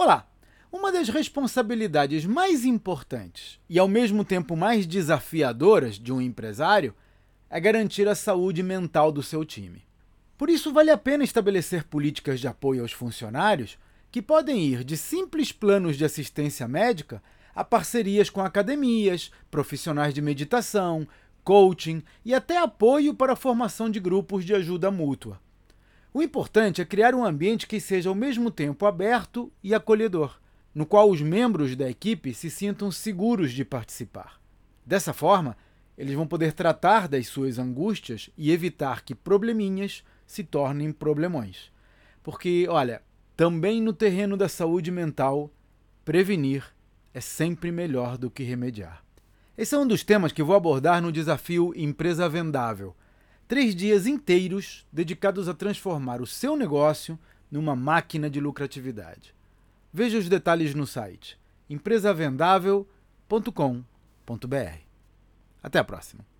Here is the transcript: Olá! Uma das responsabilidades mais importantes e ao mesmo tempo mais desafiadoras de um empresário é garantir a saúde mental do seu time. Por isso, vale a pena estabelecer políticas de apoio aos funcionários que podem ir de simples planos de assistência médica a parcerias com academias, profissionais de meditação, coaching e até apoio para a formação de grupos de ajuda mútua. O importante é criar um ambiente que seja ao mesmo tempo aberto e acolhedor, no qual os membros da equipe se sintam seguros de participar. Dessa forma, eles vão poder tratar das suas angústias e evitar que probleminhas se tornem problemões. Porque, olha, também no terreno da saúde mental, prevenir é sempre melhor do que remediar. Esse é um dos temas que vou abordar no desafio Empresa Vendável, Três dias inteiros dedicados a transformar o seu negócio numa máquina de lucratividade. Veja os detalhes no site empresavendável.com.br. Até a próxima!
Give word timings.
Olá! 0.00 0.28
Uma 0.70 0.92
das 0.92 1.08
responsabilidades 1.08 2.24
mais 2.24 2.64
importantes 2.64 3.58
e 3.68 3.80
ao 3.80 3.88
mesmo 3.88 4.24
tempo 4.24 4.54
mais 4.56 4.86
desafiadoras 4.86 5.98
de 5.98 6.12
um 6.12 6.20
empresário 6.20 6.94
é 7.50 7.58
garantir 7.58 8.06
a 8.06 8.14
saúde 8.14 8.62
mental 8.62 9.10
do 9.10 9.24
seu 9.24 9.44
time. 9.44 9.82
Por 10.36 10.48
isso, 10.50 10.72
vale 10.72 10.92
a 10.92 10.96
pena 10.96 11.24
estabelecer 11.24 11.82
políticas 11.82 12.38
de 12.38 12.46
apoio 12.46 12.82
aos 12.82 12.92
funcionários 12.92 13.76
que 14.08 14.22
podem 14.22 14.64
ir 14.66 14.84
de 14.84 14.96
simples 14.96 15.50
planos 15.50 15.96
de 15.96 16.04
assistência 16.04 16.68
médica 16.68 17.20
a 17.52 17.64
parcerias 17.64 18.30
com 18.30 18.40
academias, 18.40 19.32
profissionais 19.50 20.14
de 20.14 20.22
meditação, 20.22 21.08
coaching 21.42 22.04
e 22.24 22.32
até 22.32 22.56
apoio 22.58 23.14
para 23.16 23.32
a 23.32 23.36
formação 23.36 23.90
de 23.90 23.98
grupos 23.98 24.44
de 24.44 24.54
ajuda 24.54 24.92
mútua. 24.92 25.40
O 26.12 26.22
importante 26.22 26.80
é 26.80 26.84
criar 26.84 27.14
um 27.14 27.24
ambiente 27.24 27.66
que 27.66 27.78
seja 27.78 28.08
ao 28.08 28.14
mesmo 28.14 28.50
tempo 28.50 28.86
aberto 28.86 29.52
e 29.62 29.74
acolhedor, 29.74 30.38
no 30.74 30.86
qual 30.86 31.10
os 31.10 31.20
membros 31.20 31.76
da 31.76 31.88
equipe 31.88 32.32
se 32.32 32.50
sintam 32.50 32.90
seguros 32.90 33.52
de 33.52 33.64
participar. 33.64 34.40
Dessa 34.86 35.12
forma, 35.12 35.54
eles 35.98 36.14
vão 36.14 36.26
poder 36.26 36.52
tratar 36.54 37.08
das 37.08 37.26
suas 37.26 37.58
angústias 37.58 38.30
e 38.38 38.50
evitar 38.50 39.04
que 39.04 39.14
probleminhas 39.14 40.02
se 40.26 40.42
tornem 40.42 40.92
problemões. 40.92 41.70
Porque, 42.22 42.66
olha, 42.70 43.02
também 43.36 43.82
no 43.82 43.92
terreno 43.92 44.36
da 44.36 44.48
saúde 44.48 44.90
mental, 44.90 45.50
prevenir 46.06 46.64
é 47.12 47.20
sempre 47.20 47.70
melhor 47.70 48.16
do 48.16 48.30
que 48.30 48.42
remediar. 48.42 49.04
Esse 49.58 49.74
é 49.74 49.78
um 49.78 49.86
dos 49.86 50.04
temas 50.04 50.32
que 50.32 50.42
vou 50.42 50.56
abordar 50.56 51.02
no 51.02 51.12
desafio 51.12 51.72
Empresa 51.76 52.28
Vendável, 52.28 52.94
Três 53.48 53.74
dias 53.74 54.06
inteiros 54.06 54.86
dedicados 54.92 55.48
a 55.48 55.54
transformar 55.54 56.20
o 56.20 56.26
seu 56.26 56.54
negócio 56.54 57.18
numa 57.50 57.74
máquina 57.74 58.28
de 58.28 58.38
lucratividade. 58.42 59.34
Veja 59.90 60.18
os 60.18 60.28
detalhes 60.28 60.74
no 60.74 60.86
site 60.86 61.38
empresavendável.com.br. 61.70 62.88
Até 65.62 65.78
a 65.78 65.84
próxima! 65.84 66.37